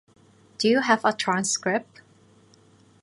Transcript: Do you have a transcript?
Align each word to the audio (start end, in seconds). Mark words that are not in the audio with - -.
Do 0.57 0.67
you 0.67 0.81
have 0.81 1.05
a 1.05 1.13
transcript? 1.13 2.01